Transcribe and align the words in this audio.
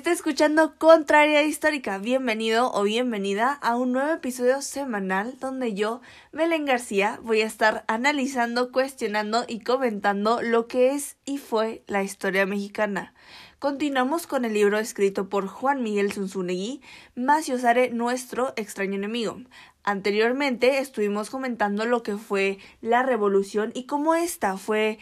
Está 0.00 0.12
escuchando 0.12 0.78
Contraria 0.78 1.42
Histórica. 1.42 1.98
Bienvenido 1.98 2.72
o 2.72 2.84
bienvenida 2.84 3.52
a 3.52 3.76
un 3.76 3.92
nuevo 3.92 4.10
episodio 4.10 4.62
semanal 4.62 5.36
donde 5.38 5.74
yo, 5.74 6.00
Belén 6.32 6.64
García, 6.64 7.20
voy 7.22 7.42
a 7.42 7.46
estar 7.46 7.84
analizando, 7.86 8.72
cuestionando 8.72 9.44
y 9.46 9.60
comentando 9.60 10.40
lo 10.40 10.68
que 10.68 10.92
es 10.92 11.18
y 11.26 11.36
fue 11.36 11.84
la 11.86 12.02
historia 12.02 12.46
mexicana. 12.46 13.12
Continuamos 13.58 14.26
con 14.26 14.46
el 14.46 14.54
libro 14.54 14.78
escrito 14.78 15.28
por 15.28 15.48
Juan 15.48 15.82
Miguel 15.82 16.14
Zunzunegui, 16.14 16.80
Maciosare, 17.14 17.90
nuestro 17.90 18.54
extraño 18.56 18.94
enemigo. 18.94 19.36
Anteriormente 19.84 20.78
estuvimos 20.78 21.28
comentando 21.28 21.84
lo 21.84 22.02
que 22.02 22.16
fue 22.16 22.56
la 22.80 23.02
revolución 23.02 23.70
y 23.74 23.84
cómo 23.84 24.14
esta 24.14 24.56
fue 24.56 24.98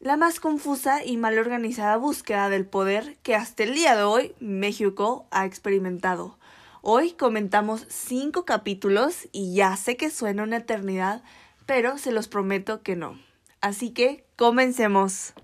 la 0.00 0.16
más 0.16 0.40
confusa 0.40 1.04
y 1.04 1.18
mal 1.18 1.38
organizada 1.38 1.98
búsqueda 1.98 2.48
del 2.48 2.64
poder 2.64 3.18
que 3.22 3.34
hasta 3.34 3.64
el 3.64 3.74
día 3.74 3.94
de 3.94 4.02
hoy 4.02 4.34
México 4.40 5.26
ha 5.30 5.44
experimentado. 5.44 6.38
Hoy 6.80 7.12
comentamos 7.12 7.84
cinco 7.90 8.46
capítulos 8.46 9.28
y 9.30 9.54
ya 9.54 9.76
sé 9.76 9.98
que 9.98 10.08
suena 10.08 10.42
una 10.42 10.56
eternidad, 10.56 11.22
pero 11.66 11.98
se 11.98 12.12
los 12.12 12.28
prometo 12.28 12.80
que 12.82 12.96
no. 12.96 13.18
Así 13.60 13.90
que 13.90 14.24
comencemos. 14.36 15.34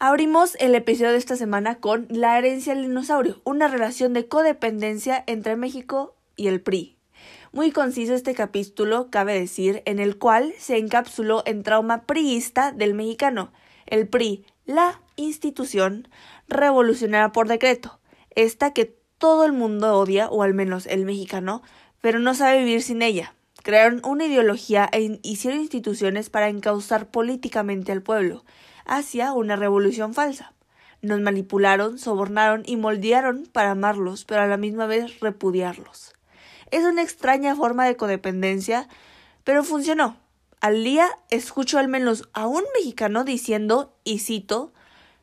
Abrimos 0.00 0.56
el 0.58 0.74
episodio 0.74 1.12
de 1.12 1.18
esta 1.18 1.36
semana 1.36 1.76
con 1.76 2.08
La 2.10 2.36
herencia 2.36 2.74
del 2.74 2.88
dinosaurio, 2.88 3.40
una 3.44 3.68
relación 3.68 4.12
de 4.14 4.26
codependencia 4.26 5.22
entre 5.28 5.54
México 5.54 6.16
y 6.34 6.48
el 6.48 6.60
PRI. 6.60 6.98
Muy 7.54 7.70
conciso 7.70 8.14
este 8.14 8.34
capítulo, 8.34 9.10
cabe 9.10 9.38
decir, 9.38 9.82
en 9.84 9.98
el 9.98 10.16
cual 10.16 10.54
se 10.56 10.78
encapsuló 10.78 11.42
en 11.44 11.62
trauma 11.62 12.06
priista 12.06 12.72
del 12.72 12.94
mexicano, 12.94 13.52
el 13.84 14.08
PRI, 14.08 14.46
la 14.64 15.02
institución 15.16 16.08
revolucionaria 16.48 17.30
por 17.32 17.48
decreto, 17.48 18.00
esta 18.34 18.72
que 18.72 18.96
todo 19.18 19.44
el 19.44 19.52
mundo 19.52 19.98
odia, 19.98 20.30
o 20.30 20.42
al 20.42 20.54
menos 20.54 20.86
el 20.86 21.04
mexicano, 21.04 21.60
pero 22.00 22.20
no 22.20 22.34
sabe 22.34 22.60
vivir 22.60 22.82
sin 22.82 23.02
ella. 23.02 23.34
Crearon 23.62 24.00
una 24.02 24.24
ideología 24.24 24.88
e 24.90 25.20
hicieron 25.22 25.60
instituciones 25.60 26.30
para 26.30 26.48
encauzar 26.48 27.10
políticamente 27.10 27.92
al 27.92 28.00
pueblo 28.00 28.46
hacia 28.86 29.34
una 29.34 29.56
revolución 29.56 30.14
falsa. 30.14 30.54
Nos 31.02 31.20
manipularon, 31.20 31.98
sobornaron 31.98 32.62
y 32.64 32.76
moldearon 32.76 33.46
para 33.52 33.72
amarlos, 33.72 34.24
pero 34.24 34.40
a 34.40 34.46
la 34.46 34.56
misma 34.56 34.86
vez 34.86 35.20
repudiarlos. 35.20 36.14
Es 36.72 36.84
una 36.84 37.02
extraña 37.02 37.54
forma 37.54 37.86
de 37.86 37.96
codependencia, 37.96 38.88
pero 39.44 39.62
funcionó. 39.62 40.16
Al 40.60 40.82
día 40.82 41.06
escucho 41.30 41.78
al 41.78 41.86
menos 41.86 42.28
a 42.32 42.46
un 42.46 42.64
mexicano 42.74 43.24
diciendo, 43.24 43.94
y 44.04 44.20
cito, 44.20 44.72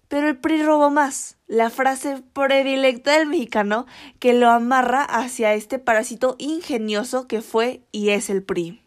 pero 0.07 0.27
el 0.27 0.37
PRI 0.37 0.63
robó 0.63 0.91
más, 0.91 1.37
la 1.47 1.69
frase 1.69 2.21
predilecta 2.33 3.17
del 3.17 3.27
mexicano 3.27 3.87
que 4.19 4.33
lo 4.33 4.49
amarra 4.49 5.03
hacia 5.03 5.53
este 5.55 5.79
parásito 5.79 6.35
ingenioso 6.37 7.27
que 7.27 7.41
fue 7.41 7.81
y 7.91 8.09
es 8.09 8.29
el 8.29 8.43
PRI. 8.43 8.81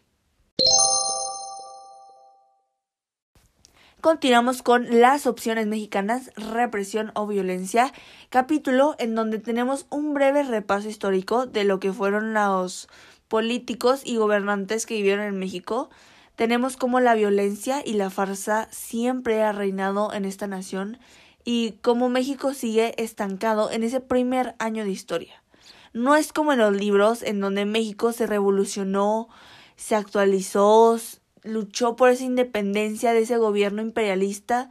Continuamos 4.03 4.63
con 4.63 4.99
las 4.99 5.25
opciones 5.27 5.65
mexicanas, 5.65 6.29
represión 6.35 7.13
o 7.15 7.25
violencia, 7.25 7.93
capítulo 8.29 8.97
en 8.99 9.15
donde 9.15 9.39
tenemos 9.39 9.85
un 9.89 10.13
breve 10.13 10.43
repaso 10.43 10.89
histórico 10.89 11.45
de 11.45 11.63
lo 11.63 11.79
que 11.79 11.93
fueron 11.93 12.33
los 12.33 12.89
políticos 13.29 14.01
y 14.03 14.17
gobernantes 14.17 14.85
que 14.85 14.95
vivieron 14.95 15.23
en 15.25 15.39
México. 15.39 15.89
Tenemos 16.35 16.75
cómo 16.75 16.99
la 16.99 17.15
violencia 17.15 17.81
y 17.85 17.93
la 17.93 18.09
farsa 18.09 18.67
siempre 18.71 19.41
ha 19.41 19.53
reinado 19.53 20.11
en 20.11 20.25
esta 20.25 20.47
nación 20.47 20.97
y 21.45 21.75
cómo 21.81 22.09
México 22.09 22.53
sigue 22.53 23.01
estancado 23.01 23.71
en 23.71 23.83
ese 23.83 24.01
primer 24.01 24.53
año 24.59 24.83
de 24.83 24.91
historia. 24.91 25.41
No 25.93 26.17
es 26.17 26.33
como 26.33 26.51
en 26.51 26.59
los 26.59 26.75
libros 26.75 27.23
en 27.23 27.39
donde 27.39 27.63
México 27.63 28.11
se 28.11 28.27
revolucionó, 28.27 29.29
se 29.77 29.95
actualizó, 29.95 30.99
luchó 31.43 31.95
por 31.95 32.09
esa 32.09 32.23
independencia 32.23 33.13
de 33.13 33.19
ese 33.19 33.37
gobierno 33.37 33.81
imperialista, 33.81 34.69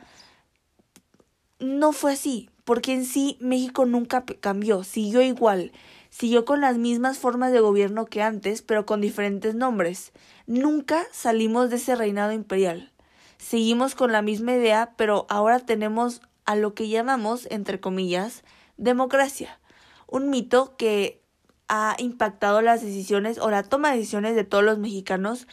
no 1.59 1.93
fue 1.93 2.12
así, 2.12 2.50
porque 2.65 2.93
en 2.93 3.05
sí 3.05 3.37
México 3.41 3.87
nunca 3.87 4.25
cambió, 4.41 4.84
siguió 4.84 5.22
igual, 5.22 5.72
siguió 6.10 6.44
con 6.44 6.60
las 6.60 6.77
mismas 6.78 7.19
formas 7.19 7.53
de 7.53 7.60
gobierno 7.60 8.06
que 8.06 8.22
antes, 8.22 8.62
pero 8.62 8.87
con 8.87 9.00
diferentes 9.00 9.55
nombres. 9.55 10.12
Nunca 10.47 11.05
salimos 11.12 11.71
de 11.71 11.77
ese 11.77 11.94
reinado 11.94 12.33
imperial. 12.33 12.93
Seguimos 13.39 13.94
con 13.94 14.12
la 14.12 14.22
misma 14.22 14.53
idea, 14.53 14.93
pero 14.97 15.27
ahora 15.28 15.59
tenemos 15.60 16.21
a 16.44 16.56
lo 16.56 16.75
que 16.75 16.89
llamamos, 16.89 17.47
entre 17.50 17.81
comillas, 17.81 18.44
democracia. 18.77 19.59
Un 20.06 20.31
mito 20.31 20.77
que 20.77 21.22
ha 21.69 21.97
impactado 21.99 22.60
las 22.60 22.83
decisiones 22.83 23.39
o 23.39 23.50
la 23.50 23.62
toma 23.62 23.91
de 23.91 23.99
decisiones 23.99 24.34
de 24.37 24.44
todos 24.44 24.62
los 24.62 24.78
mexicanos 24.78 25.47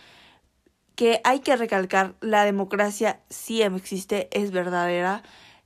que 0.99 1.21
hay 1.23 1.39
que 1.39 1.55
recalcar, 1.55 2.15
la 2.19 2.43
democracia 2.43 3.21
sí 3.29 3.61
existe, 3.61 4.27
es 4.33 4.51
verdadera, 4.51 5.23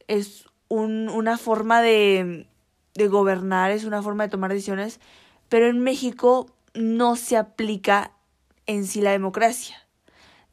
es 0.07 0.45
un, 0.67 1.09
una 1.09 1.39
forma 1.39 1.81
de, 1.81 2.45
de 2.93 3.07
gobernar, 3.07 3.71
es 3.71 3.83
una 3.83 4.03
forma 4.03 4.25
de 4.25 4.29
tomar 4.29 4.51
decisiones, 4.51 4.99
pero 5.49 5.65
en 5.65 5.79
México 5.79 6.51
no 6.75 7.15
se 7.15 7.35
aplica 7.35 8.11
en 8.67 8.85
sí 8.85 9.01
la 9.01 9.09
democracia. 9.09 9.75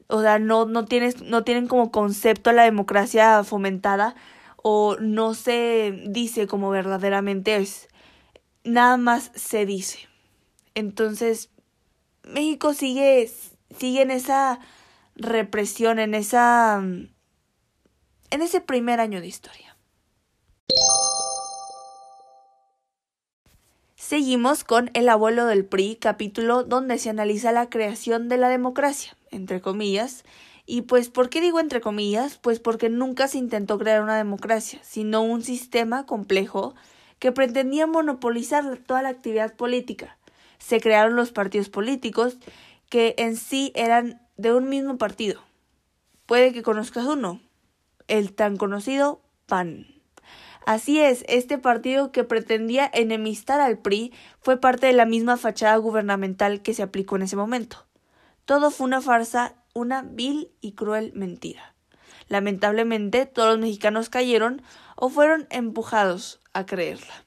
O 0.07 0.19
sea, 0.23 0.39
no, 0.39 0.65
no, 0.65 0.85
tienes, 0.85 1.21
no 1.21 1.43
tienen 1.43 1.67
como 1.67 1.91
concepto 1.91 2.51
la 2.51 2.63
democracia 2.63 3.43
fomentada 3.43 4.15
o 4.63 4.97
no 4.99 5.35
se 5.35 6.05
dice 6.07 6.47
como 6.47 6.71
verdaderamente 6.71 7.57
es. 7.57 7.87
Nada 8.63 8.97
más 8.97 9.31
se 9.35 9.67
dice. 9.67 10.09
Entonces, 10.73 11.51
México 12.23 12.73
sigue 12.73 13.29
sigue 13.77 14.01
en 14.01 14.11
esa 14.11 14.59
represión, 15.15 15.99
en 15.99 16.15
esa 16.15 16.81
en 18.31 18.41
ese 18.41 18.61
primer 18.61 18.99
año 18.99 19.21
de 19.21 19.27
historia. 19.27 19.77
Seguimos 23.95 24.63
con 24.63 24.89
El 24.93 25.07
abuelo 25.09 25.45
del 25.45 25.65
PRI, 25.65 25.95
capítulo 25.95 26.63
donde 26.63 26.97
se 26.97 27.09
analiza 27.09 27.51
la 27.51 27.69
creación 27.69 28.27
de 28.27 28.37
la 28.37 28.49
democracia, 28.49 29.15
entre 29.29 29.61
comillas. 29.61 30.23
Y 30.65 30.81
pues, 30.81 31.09
¿por 31.09 31.29
qué 31.29 31.39
digo 31.39 31.59
entre 31.59 31.81
comillas? 31.81 32.37
Pues 32.37 32.59
porque 32.59 32.89
nunca 32.89 33.27
se 33.27 33.37
intentó 33.37 33.77
crear 33.77 34.01
una 34.01 34.17
democracia, 34.17 34.79
sino 34.83 35.21
un 35.21 35.43
sistema 35.43 36.05
complejo 36.05 36.73
que 37.19 37.31
pretendía 37.31 37.87
monopolizar 37.87 38.77
toda 38.79 39.01
la 39.01 39.09
actividad 39.09 39.55
política. 39.55 40.17
Se 40.57 40.81
crearon 40.81 41.15
los 41.15 41.31
partidos 41.31 41.69
políticos 41.69 42.37
que 42.91 43.15
en 43.17 43.37
sí 43.37 43.71
eran 43.73 44.21
de 44.35 44.53
un 44.53 44.67
mismo 44.67 44.97
partido. 44.97 45.41
Puede 46.25 46.51
que 46.51 46.61
conozcas 46.61 47.05
uno, 47.05 47.39
el 48.09 48.33
tan 48.33 48.57
conocido 48.57 49.21
PAN. 49.45 49.87
Así 50.65 50.99
es, 50.99 51.23
este 51.29 51.57
partido 51.57 52.11
que 52.11 52.25
pretendía 52.25 52.91
enemistar 52.93 53.61
al 53.61 53.79
PRI 53.79 54.13
fue 54.41 54.57
parte 54.57 54.87
de 54.87 54.93
la 54.93 55.05
misma 55.05 55.37
fachada 55.37 55.77
gubernamental 55.77 56.61
que 56.61 56.73
se 56.73 56.83
aplicó 56.83 57.15
en 57.15 57.21
ese 57.23 57.37
momento. 57.37 57.87
Todo 58.43 58.71
fue 58.71 58.87
una 58.87 58.99
farsa, 58.99 59.55
una 59.73 60.01
vil 60.01 60.51
y 60.59 60.73
cruel 60.73 61.13
mentira. 61.15 61.73
Lamentablemente, 62.27 63.25
todos 63.25 63.51
los 63.51 63.59
mexicanos 63.59 64.09
cayeron 64.09 64.61
o 64.97 65.07
fueron 65.07 65.47
empujados 65.49 66.41
a 66.51 66.65
creerla. 66.65 67.25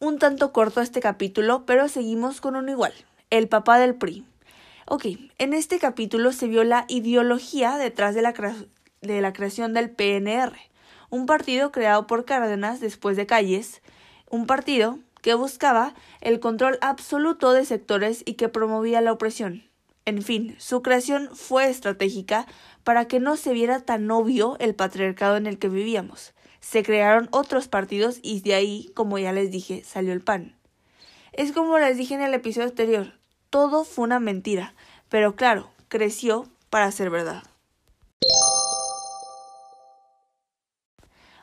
Un 0.00 0.18
tanto 0.18 0.50
corto 0.50 0.80
este 0.80 1.00
capítulo, 1.00 1.66
pero 1.66 1.86
seguimos 1.86 2.40
con 2.40 2.56
uno 2.56 2.70
igual, 2.70 2.94
el 3.28 3.48
papá 3.48 3.78
del 3.78 3.94
PRI. 3.94 4.24
Ok, 4.86 5.04
en 5.36 5.52
este 5.52 5.78
capítulo 5.78 6.32
se 6.32 6.48
vio 6.48 6.64
la 6.64 6.86
ideología 6.88 7.76
detrás 7.76 8.14
de 8.14 8.22
la, 8.22 8.32
de 9.02 9.20
la 9.20 9.34
creación 9.34 9.74
del 9.74 9.90
PNR, 9.90 10.56
un 11.10 11.26
partido 11.26 11.70
creado 11.70 12.06
por 12.06 12.24
Cárdenas 12.24 12.80
después 12.80 13.18
de 13.18 13.26
Calles, 13.26 13.82
un 14.30 14.46
partido 14.46 14.98
que 15.20 15.34
buscaba 15.34 15.92
el 16.22 16.40
control 16.40 16.78
absoluto 16.80 17.52
de 17.52 17.66
sectores 17.66 18.22
y 18.24 18.34
que 18.34 18.48
promovía 18.48 19.02
la 19.02 19.12
opresión. 19.12 19.64
En 20.06 20.22
fin, 20.22 20.56
su 20.58 20.80
creación 20.80 21.28
fue 21.34 21.68
estratégica 21.68 22.46
para 22.84 23.04
que 23.04 23.20
no 23.20 23.36
se 23.36 23.52
viera 23.52 23.80
tan 23.80 24.10
obvio 24.10 24.56
el 24.60 24.74
patriarcado 24.74 25.36
en 25.36 25.46
el 25.46 25.58
que 25.58 25.68
vivíamos, 25.68 26.32
se 26.60 26.82
crearon 26.82 27.28
otros 27.32 27.68
partidos 27.68 28.18
y 28.22 28.40
de 28.40 28.54
ahí, 28.54 28.90
como 28.94 29.18
ya 29.18 29.32
les 29.32 29.50
dije, 29.50 29.82
salió 29.84 30.12
el 30.12 30.20
PAN. 30.20 30.56
Es 31.32 31.52
como 31.52 31.78
les 31.78 31.96
dije 31.96 32.14
en 32.14 32.22
el 32.22 32.34
episodio 32.34 32.68
anterior, 32.68 33.14
todo 33.50 33.84
fue 33.84 34.04
una 34.04 34.20
mentira, 34.20 34.74
pero 35.08 35.36
claro, 35.36 35.70
creció 35.88 36.48
para 36.70 36.90
ser 36.92 37.10
verdad. 37.10 37.42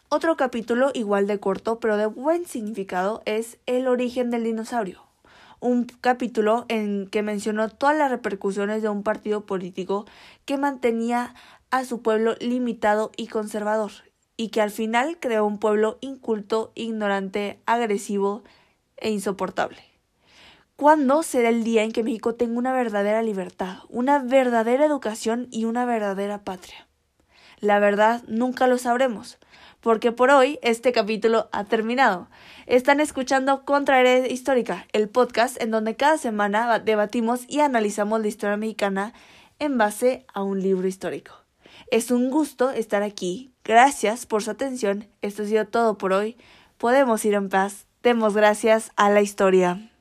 Otro 0.10 0.38
capítulo 0.38 0.92
igual 0.94 1.28
de 1.28 1.40
corto, 1.40 1.82
pero 1.82 1.98
de 1.98 2.06
buen 2.06 2.46
significado, 2.46 3.22
es 3.26 3.58
El 3.66 3.88
origen 3.88 4.30
del 4.30 4.46
dinosaurio, 4.46 5.02
un 5.60 5.84
capítulo 5.84 6.66
en 6.70 7.08
que 7.08 7.24
mencionó 7.24 7.68
todas 7.68 7.98
las 7.98 8.10
repercusiones 8.10 8.82
de 8.82 8.88
un 8.88 9.04
partido 9.04 9.46
político 9.46 10.06
que 10.46 10.58
mantenía 10.58 11.36
a 11.72 11.84
su 11.84 12.02
pueblo 12.02 12.36
limitado 12.40 13.12
y 13.18 13.28
conservador, 13.28 13.92
y 14.38 14.50
que 14.50 14.62
al 14.62 14.72
final 14.72 15.18
creó 15.20 15.46
un 15.46 15.58
pueblo 15.58 15.98
inculto, 16.00 16.72
ignorante, 16.76 17.60
agresivo 17.66 18.44
e 18.96 19.10
insoportable. 19.10 19.80
¿Cuándo 20.76 21.24
será 21.24 21.50
el 21.50 21.64
día 21.64 21.84
en 21.84 21.92
que 21.92 22.04
México 22.04 22.36
tenga 22.36 22.60
una 22.60 22.72
verdadera 22.72 23.24
libertad, 23.24 23.80
una 23.90 24.20
verdadera 24.20 24.86
educación 24.86 25.48
y 25.50 25.66
una 25.66 25.86
verdadera 25.86 26.44
patria? 26.44 26.88
La 27.60 27.80
verdad 27.80 28.22
nunca 28.28 28.68
lo 28.68 28.78
sabremos, 28.78 29.40
porque 29.82 30.12
por 30.12 30.30
hoy 30.30 30.60
este 30.62 30.92
capítulo 30.92 31.50
ha 31.52 31.64
terminado. 31.64 32.28
Están 32.68 33.00
escuchando 33.00 33.66
Contrahered 33.66 34.30
Histórica, 34.30 34.86
el 34.94 35.10
podcast 35.10 35.60
en 35.60 35.72
donde 35.72 35.96
cada 35.96 36.20
semana 36.20 36.78
debatimos 36.78 37.46
y 37.48 37.62
analizamos 37.62 38.22
la 38.22 38.28
historia 38.28 38.58
mexicana 38.58 39.14
en 39.58 39.80
base 39.80 40.28
a 40.32 40.44
un 40.44 40.62
libro 40.62 40.88
histórico. 40.88 41.47
Es 41.92 42.12
un 42.12 42.30
gusto 42.30 42.72
estar 42.72 43.04
aquí. 43.04 43.52
Gracias 43.64 44.26
por 44.26 44.44
su 44.44 44.52
atención. 44.52 45.08
Esto 45.22 45.44
ha 45.44 45.46
sido 45.46 45.66
todo 45.66 45.98
por 45.98 46.14
hoy. 46.14 46.38
Podemos 46.78 47.26
ir 47.26 47.34
en 47.34 47.50
paz. 47.50 47.88
Demos 48.04 48.36
gracias 48.36 48.92
a 48.96 49.10
la 49.10 49.22
historia. 49.22 49.92